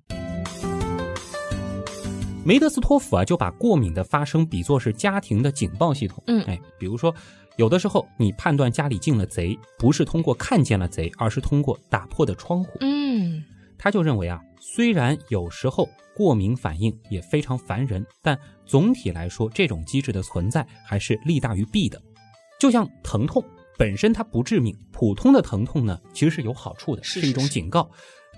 [2.45, 6.23] 梅德斯托夫啊，就把过敏的发生比作是家庭的警报系统。
[6.27, 7.15] 嗯哎，比如说，
[7.57, 12.79] 有的时候你判断家里进了贼，不是通过看见了贼，而是通过打破的窗户。
[12.81, 13.45] 嗯，
[13.79, 22.03] 他就认为啊，虽然有时候过敏反应也非常烦人，但总体来说，这种机制的存在还是利大于弊的。
[22.59, 23.43] 就像疼痛
[23.79, 27.89] 本身它不致命，普通的疼痛呢其实是有好处的，是一种警告，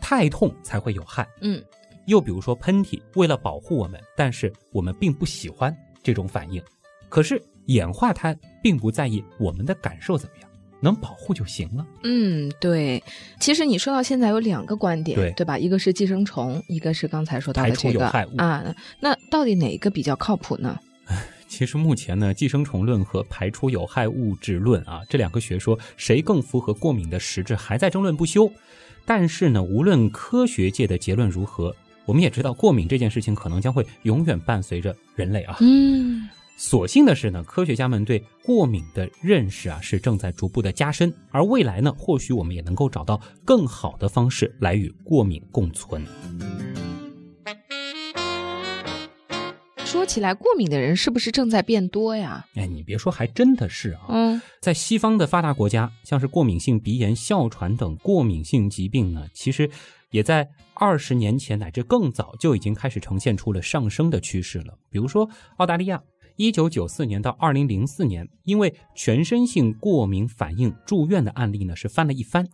[0.00, 1.26] 太痛才会有害。
[1.40, 1.64] 嗯，
[2.06, 6.62] 又比如说喷嚏，为了保护我们，但是我们并不喜欢这种反应。
[7.08, 10.49] 可是演化它并不在意我们的感受怎么样，
[10.80, 11.86] 能保护就行了。
[12.04, 13.02] 嗯，对。
[13.38, 15.58] 其实你说到现在有两个观点，对吧？
[15.58, 18.74] 一个是寄生虫，一个是刚才说到的这个有害物啊。
[19.00, 20.78] 那到底哪一个比较靠谱呢？
[21.48, 28.50] 其实目前呢，寄生虫论和排出有害物质论啊，这两个学说谁更符合过敏的实质还在争论不休。
[29.04, 35.56] 但是呢，无论科学界的结论如何，我们也知道过敏这件事情可能将会永远伴随着人类啊。
[35.60, 36.28] 嗯，
[36.62, 46.04] 所幸的是呢，科学家们对过敏的认识啊是正在逐步的加深，而未来呢，或许我们也能够找到更好的方式来与过敏共存。
[49.86, 52.44] 说起来，过敏的人是不是正在变多呀？
[52.54, 54.02] 哎，你别说，还真的是啊。
[54.10, 59.68] 嗯，在西方的发达国家，像是过敏性鼻炎、哮喘等过敏性疾病呢，其实
[60.10, 64.74] 也在二十年前乃至更早就已经开始呈现出了上升的趋势了。
[64.90, 66.02] 比如说，澳大利亚，
[66.40, 72.48] 一九九四年到二零零四年，因为全身性过敏反应住院的案例呢是翻了一番，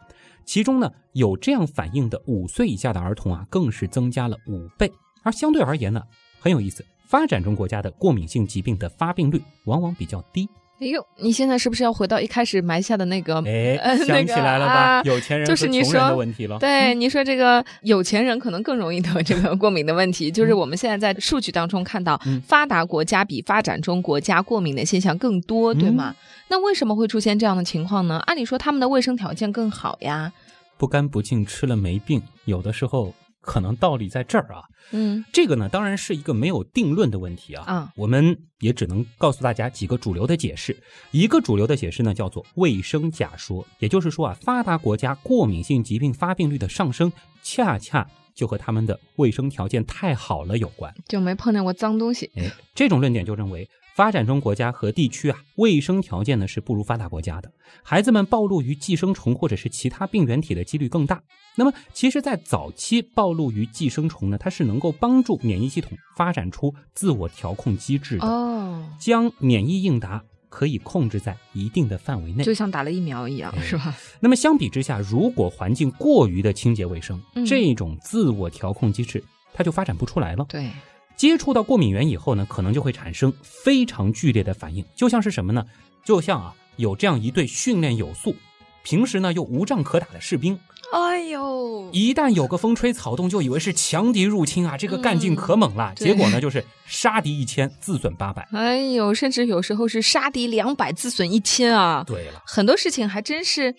[0.44, 4.92] 其中呢有这样反应的五岁以下的儿童啊，更是增加了五倍。
[5.22, 6.02] 而相对而言呢，
[6.40, 6.84] 很有意思。
[7.04, 10.48] 发展中国家的过敏性疾病的发病率往往比较低。
[10.78, 13.42] 哎呦，你现在是不是要回到一开始埋下的那个？
[13.46, 15.02] 哎，呃 想起来了吧？
[15.04, 16.58] 有钱人就是你说问题了。
[16.58, 26.14] 对，你说这个有钱人可能更容易得这个过敏的问题，就是我们现在在数据当中看到嗯，发达国家比发展中国家过敏的现象更多，对吗？
[26.14, 28.22] 嗯那为什么会出现这样的情况呢？
[28.26, 30.32] 按理说他们的卫生条件更好呀。
[30.78, 33.12] 不干不净吃了没病，有的时候
[33.46, 34.64] 可能道理在这儿啊。
[34.92, 37.64] 嗯这个呢，当然是一个没有定论的问题啊。
[37.64, 40.76] 啊我们也只能告诉大家几个主流的解释。
[41.12, 47.10] 一个主流的解释呢，叫做卫生假说，也就是说啊，发达国家过敏性疾病发病率的上升，
[47.42, 50.94] 恰恰就和他们的卫生条件太好了有关。
[51.08, 52.30] 就没碰见过脏东西。
[52.36, 57.50] 哎，这种论点就认为，发展中国家和地区啊，卫生条件呢是不如发达国家的，
[57.82, 61.22] 孩子们暴露于寄生虫或者是其他病原体的几率更大。
[61.54, 72.44] 那么，其实，在早期暴露于寄生虫呢，它是能够帮助免疫系统发展出自我调控机制的，哦，将免疫应答可以控制在一定的范围内。
[72.44, 73.96] 就像打了疫苗一样，哎是吧？
[74.20, 80.44] 那么相比之下，如果环境过于的清洁卫生，嗯这种自我调控机制它就发展不出来了。
[80.50, 80.70] 对，
[81.16, 85.64] 接触到过敏源以后呢，可能就会产生非常剧烈的反应，就像是什么呢？
[86.04, 88.36] 就像啊，有这样一队训练有素，
[88.84, 90.58] 平时呢又无仗可打的士兵，
[90.92, 95.92] 哎呦，一旦有个风吹草动，就以为是强敌入侵啊，这个干劲嗯可猛了。
[95.96, 98.46] 对结果呢，就是杀敌一千，自损八百。
[98.52, 102.04] 哎呦，甚至有时候是杀敌两百，自损一千啊！
[102.06, 103.74] 对了，很多事情还真是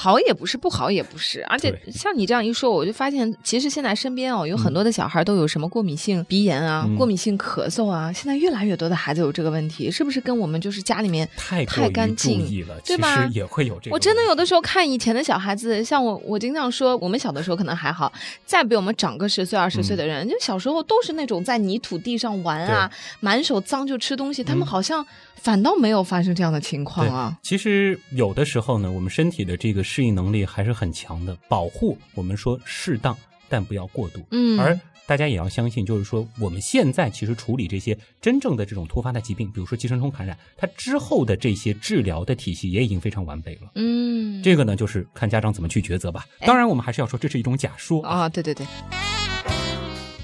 [0.00, 1.42] 好也不是，不好也不是。
[1.46, 13.94] 而且像你这样一说，我就发现，其实现在身边哦有很多的小孩都有什么过敏性鼻炎啊、嗯过敏性咳嗽啊，现在越来越多的孩子有这个问题，是不是跟我们就是家里面太太干净了，对吧其实也会有这个。
[13.94, 18.12] 我真的有的时候看以前的小孩子，像我，我经常说，我们小的时候可能还好，
[18.46, 27.36] 再比我们长个十岁、二十岁的嗯人，就小时候都是那种在泥土地上玩啊，满手脏就吃东西，他们嗯好像反倒没有发生这样的情况啊。
[27.42, 31.34] 其实有的时候呢，我们身体的这个适应能力还是很强的。
[31.48, 33.16] 保护我们说适当，
[33.48, 34.20] 但不要过度。
[34.30, 43.70] 嗯，而大家也要相信，就是说我们现在其实处理这些真正的这种突发的疾病，比如说寄生虫感染，它之后的这些治疗的体系也已经非常完备了。
[43.76, 46.26] 嗯，这个呢，就是看家长怎么去抉择吧。
[46.40, 48.18] 当然，我们还是要说这是一种假说啊。
[48.24, 48.66] 啊，对对对。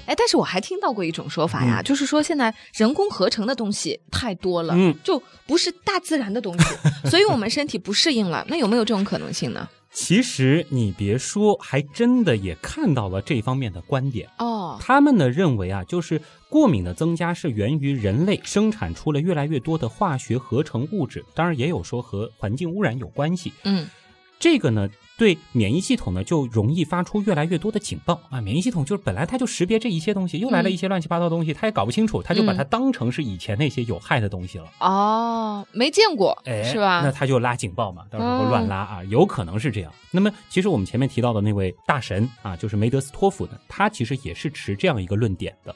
[0.05, 6.65] 哎，但是我还听到过一种说法呀，嗯就是说现在人工合成的东西太多了，嗯就不是大自然的东西，
[7.09, 8.45] 所以我们身体不适应了。
[8.47, 9.67] 那有没有这种可能性呢？
[9.95, 14.29] 其实你别说，还真的也看到了这方面的观点。
[14.39, 23.53] 哦，他们呢认为啊，就是过敏的增加是源于人类生产出了越来越多的化学合成物质，当然也有说和环境污染有关系。
[23.63, 23.87] 嗯，
[24.37, 28.41] 这个呢，对免疫系统呢就容易发出越来越多的警报啊。
[28.41, 34.65] 免疫系统就是本来它就识别这一些东西，又来了一些乱七八糟的东西，它也搞不清楚，它就把它当成是以前那些有害的东西了。
[34.79, 37.01] 哦，没见过，哎，是吧？
[37.03, 39.91] 那它就拉警报嘛，到时候乱拉啊，有可能是这样。
[40.11, 45.75] 那么，其实我们前面提到的那位大神啊，就是梅德斯托夫呢，他其实也是持这样一个论点的。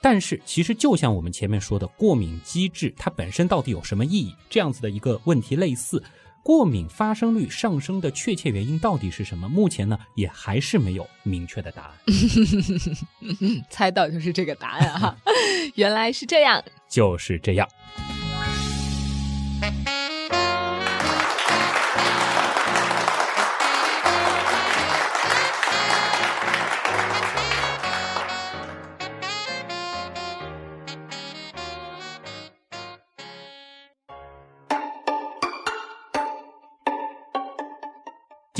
[0.00, 4.34] 但是，其实就像我们前面说的，过敏机制它本身到底有什么意义？
[4.50, 6.02] 这样子的一个问题类似，
[6.42, 9.48] 过敏发生率上升的确切原因到底是什么？
[9.48, 11.92] 目前呢，也还是没有明确的答案。
[13.70, 15.16] 猜到就是这个答案哈，
[15.76, 16.62] 原来是这样。
[16.88, 17.68] 就是这样。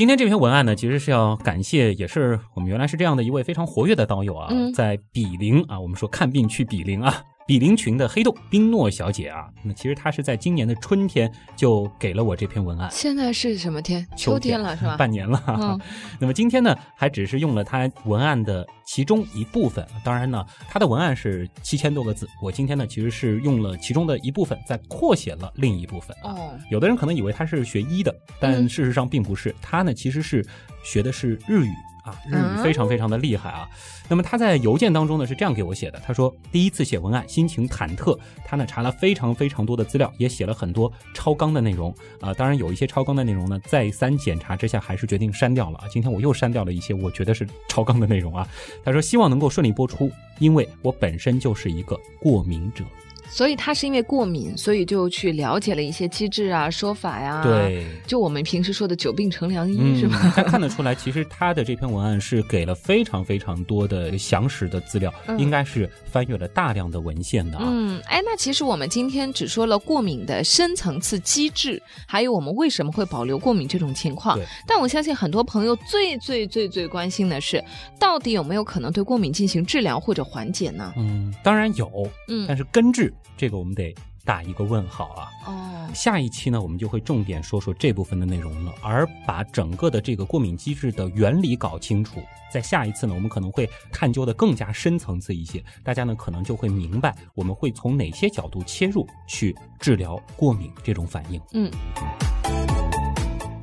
[0.03, 4.73] 今天这篇文案呢，其实是要感谢，也是我们原来是这样的一位非常活跃的导友啊，嗯。
[4.73, 14.05] 在比邻啊，我们说看病去比邻啊，比邻群的黑洞冰诺小姐啊，那其实她是在今年的春天就给了我这篇文案，现在是什么天？
[14.15, 14.95] 秋天了是吧？
[14.97, 15.41] 半年了。
[15.47, 15.79] 嗯
[16.19, 19.85] 那么今天呢，还只是用了她文案的其中一部分。
[20.03, 26.31] 当然呢，她的文案是七千多个字，我今天呢其实是用了其中的一部分，在扩写了另一部分啊。
[26.31, 30.45] 哦，有的人可能以为她是学医的，但嗯事实上并不是，他呢其实是
[30.83, 31.71] 学的是日语
[32.03, 33.67] 啊，日语嗯非常非常的厉害啊。
[34.07, 45.85] 那么他在邮件当中呢是这样给我写的，他说第一次写文案心情忐忑，他呢查了非常非常多的资料，也写了很多超纲的内容啊、当然有一些超纲的内容呢，再三检查之下还是决定删掉了啊。
[45.89, 48.47] 今天我又删掉了一些我觉得是超纲的内容啊。
[48.83, 52.83] 他说希望能够顺利播出，因为我本身就是一个过敏者。
[53.29, 57.85] 所以他是因为过敏，所以就去了解了一些机制啊、说法呀。，对。
[58.05, 60.19] 就我们平时说的“久病成良医”嗯，是吧？
[60.35, 67.65] 他看得出来，其实他的这篇文案是给了非常非常多的详实的资料，嗯应该是翻阅了大量的文献的啊。
[67.67, 74.37] 嗯，哎，那其实我们今天只说了过敏的深层次机制，还有我们为什么会保留过敏这种情况。
[74.67, 77.63] 但我相信很多朋友最最最最关心的是，
[77.99, 80.93] 到底有没有可能对过敏进行治疗或者缓解呢？
[80.97, 81.89] 嗯，当然有，
[82.27, 83.93] 嗯但是根治这个我们得
[84.25, 85.29] 打一个问号啊。
[85.45, 92.21] 哦，下一期呢，我们就会重点说说这部分的内容了，而把整个的这个过敏机制的原理搞清楚。
[92.51, 101.41] 在下一次呢，我们可能会探究的更加深层次一些，大家呢可能就会明白我们会从哪些角度切入去治疗过敏这种反应。
[101.53, 101.71] 嗯。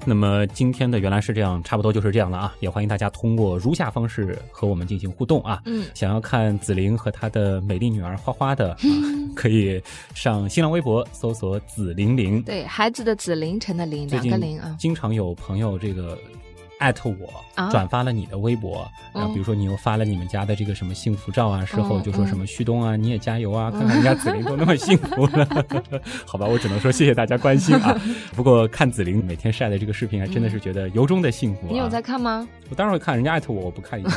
[0.06, 2.54] 那么今天的原来是这样，差不多就是这样了啊！
[2.60, 5.60] 也欢迎大家通过如下方式和我们进行互动啊。
[5.66, 8.78] 嗯想要看紫菱和她的美丽女儿花花的，啊、
[9.36, 9.80] 可以
[10.14, 12.42] 上新浪微博搜索“紫玲玲”。
[12.44, 14.74] 对，孩子的紫，凌晨的凌，两个零啊。
[14.78, 16.18] 经常有朋友这个
[16.80, 25.46] 艾特我，啊转发了你的微博，然后比如说你又发了你们家的这个什么幸福照啊，事后就说什么旭东啊，你也加油啊，看看人家紫菱都那么幸福了，
[26.26, 27.94] 好吧，我只能说谢谢大家关心啊。
[28.34, 31.70] 不过看紫菱每天晒的这个视频，还真的是觉得由衷的幸福、啊。
[31.70, 32.48] 你有在看吗？
[32.70, 34.10] 我当然会看，人家艾特我，我不看一下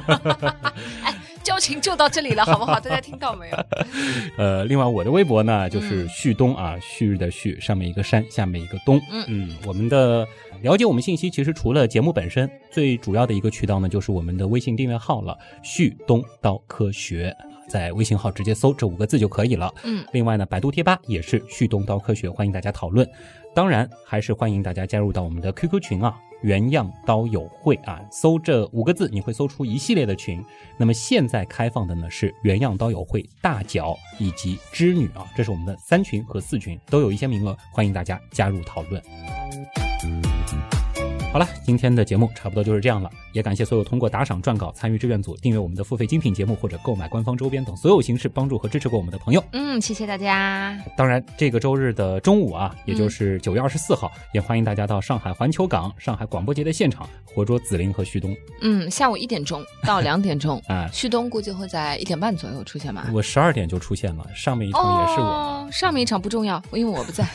[0.00, 0.54] 吗？
[1.44, 2.80] 交情就到这里了，好不好？
[2.80, 3.56] 大家听到没有？
[4.36, 9.00] 呃，另外我的微博呢，就是嗯旭东啊，旭日的旭，上面一个山，下面一个东。
[9.28, 10.26] 嗯我们的
[10.62, 17.36] 了解我们信息，其实除了节目本身，最主要的一个渠道呢，就是我们的微信订阅号了，旭东刀科学，
[17.68, 19.72] 在微信号直接搜这五个字就可以了。
[19.84, 23.06] 嗯，另外呢，百度贴吧也是旭东刀科学，欢迎大家讨论。
[23.54, 26.14] 当然，还是欢迎大家加入到我们的 QQ 群啊，
[26.44, 30.44] 原样刀友会啊，搜这五个字，你会搜出一系列的群。
[30.76, 39.02] 那么现在开放的呢是原样刀友会大脚以及织女啊，这是我们的三群和四群，都有一些名额，欢迎大家加入讨论。
[41.34, 49.42] 好了，今天的节目差不多就是这样了，也感谢所有通过打赏、撰稿、参与志愿组、订阅我们的付费精品节目或者购买官方周边等所有形式帮助和支持过我们的朋友。
[49.50, 50.80] 嗯，谢谢大家。
[50.96, 60.88] 当然，这个周日的中午啊，也就是九月二十四号，也欢迎大家到上海环球港、上海广播节的现场，活捉紫菱和旭东嗯，下午一点钟到两点钟， 啊。
[60.92, 63.10] 旭东估计会在一点半左右出现吧。
[63.12, 65.26] 我十二点就出现了，上面一场也是我。
[65.26, 67.26] 哦，上面一场不重要，因为我不在。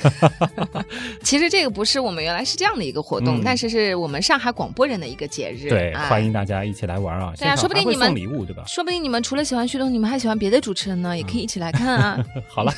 [1.22, 5.70] 其实这个不是我们原来是这样的一个活动，嗯但是是我们上海广播人的一个节日。
[5.70, 7.34] 对，哎欢迎大家一起来玩啊！
[7.38, 8.64] 对啊说不定你们送礼物，对吧？
[8.68, 12.26] 说不定你们除了喜欢旭东，你们还喜欢别的主持人呢， 也可以一起来看啊。
[12.50, 12.74] 好了，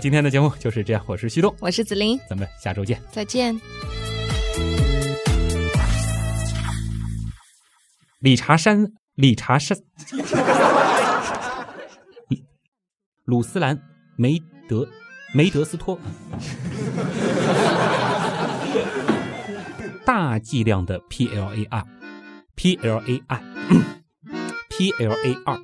[0.00, 3.00] 今天的节目就是这样，我是旭东，我是子琳，咱们下周见。
[3.10, 3.58] 再见。
[8.20, 9.76] 理查山，理查山，
[13.24, 13.78] 鲁斯兰
[14.16, 14.38] 梅
[14.68, 14.86] 德
[15.34, 15.98] 梅德斯托，
[20.06, 21.82] 大剂量的 PLA 二
[22.56, 23.40] ，PLA 二
[24.70, 25.58] ，PLA 二。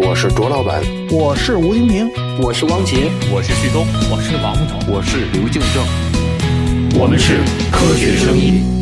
[0.00, 0.82] 我是卓老板，
[1.12, 2.10] 我是吴京平，
[2.42, 7.00] 我是汪杰，我是旭东，我是王木头，我是刘敬正。
[7.00, 7.36] 我们是
[7.70, 8.79] 科学声音。